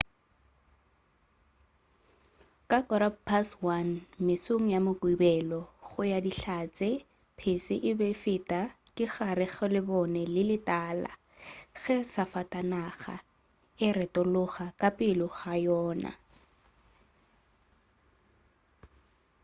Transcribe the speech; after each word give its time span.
ka 2.69 2.79
1:15 2.81 3.85
mesong 4.27 4.65
ya 4.73 4.79
mokibelo 4.87 5.59
go 5.87 6.01
ya 6.11 6.19
ka 6.19 6.23
dihlatse 6.25 6.89
pese 7.37 7.75
e 7.91 7.91
be 7.99 8.07
e 8.13 8.17
feta 8.23 8.61
ka 8.97 9.05
gare 9.15 9.47
ga 9.55 9.67
lebone 9.75 10.21
le 10.33 10.43
le 10.49 10.57
tala 10.69 11.11
ge 11.81 11.95
safatanaga 12.13 13.15
e 13.85 13.87
retologa 13.99 14.65
ka 14.79 14.89
pele 14.97 15.27
ga 15.37 15.53
yona 15.65 16.11